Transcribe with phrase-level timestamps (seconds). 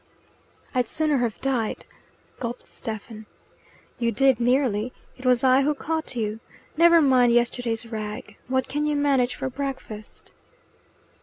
[0.73, 1.85] "I'd sooner have died,"
[2.39, 3.27] gulped Stephen.
[3.99, 4.93] "You did nearly!
[5.15, 6.39] It was I who caught you.
[6.75, 8.35] Never mind yesterday's rag.
[8.47, 10.31] What can you manage for breakfast?"